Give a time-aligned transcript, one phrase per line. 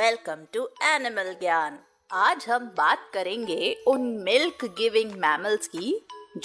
[0.00, 1.76] Welcome to animal Gyan.
[2.10, 5.92] आज हम बात करेंगे उन मिल्क गिविंग मैमल्स की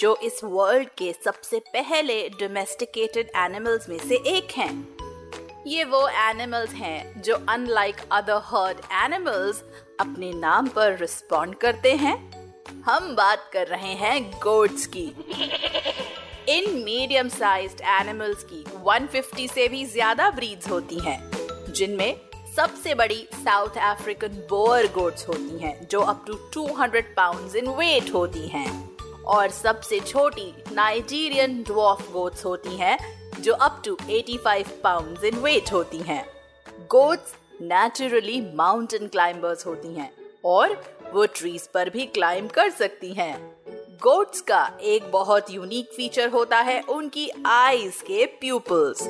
[0.00, 6.74] जो इस वर्ल्ड के सबसे पहले डोमेस्टिकेटेड एनिमल्स में से एक हैं। ये वो एनिमल्स
[6.74, 9.62] हैं जो अनलाइक अदर हर्ड एनिमल्स
[10.00, 12.14] अपने नाम पर रिस्पॉन्ड करते हैं।
[12.82, 15.06] हम बात कर रहे हैं गोड्स की।
[16.48, 21.20] इन मीडियम साइज्ड एनिमल्स की 150 से भी ज़्यादा ब्रीड्स होती हैं,
[21.70, 22.14] जिनमें
[22.56, 28.14] सबसे बड़ी साउथ अफ्रीकन बोअर गोट्स होती हैं, जो up to 200 pounds in weight
[28.14, 32.98] होती हैं। और सबसे छोटी नाइजीरियन ड्वार्फ गोट्स होती हैं,
[33.42, 36.28] जो up to 85 pounds in weight होती हैं।
[36.68, 40.12] गोट्स नेचुरली माउंटेन क्लाइंबर्स होती हैं,
[40.44, 43.56] और वो ट्रीज पर भी क्लाइंब कर सकती हैं।
[44.02, 49.08] गोट्स का एक बहुत यूनिक फीचर होता है, उनकी आईज के प्यूपल्स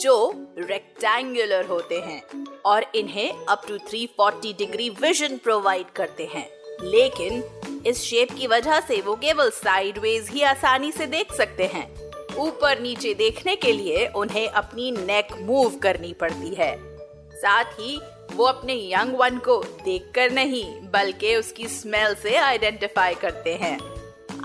[0.00, 6.50] जो रेक्टेंगुलर होते हैं और इन्हें up to 340 degree vision provide करते हैं।
[6.82, 7.44] लेकिन
[7.86, 12.80] इस शेप की वजह से वो केवल साइडवेज ही आसानी से देख सकते हैं। ऊपर
[12.80, 16.98] नीचे देखने के लिए उन्हें अपनी नेक मूव करनी पड़ती है।
[17.32, 18.00] साथ ही
[18.32, 23.78] वो अपने यंग वन को देखकर नहीं, बल्कि उसकी स्मेल से आइडेंटिफाई करते हैं।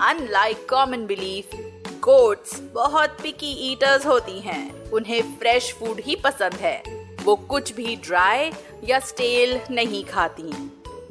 [0.00, 1.50] अनलाइक कॉमन बिलीफ
[2.04, 6.82] गोट्स बहुत पिकी ईटर्स होती हैं। उन्हें फ्रेश फ़ूड ही पसंद है।
[7.24, 8.50] वो कुछ भी ड्राई
[8.84, 10.50] या स्टेल नहीं खाती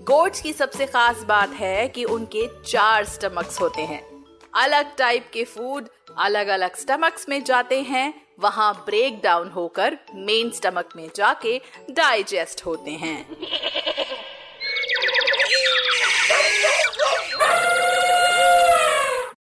[0.04, 4.04] गोट्स की सबसे खास बात है कि उनके चार स्टमक्स होते हैं।
[4.54, 5.88] अलग टाइप के फ़ूड
[6.18, 11.60] अलग अलग स्टमक्स में जाते हैं। वहाँ ब्रेक डाउन होकर मेन स्टमक में जाके
[11.92, 13.26] डाइजेस्ट होते हैं।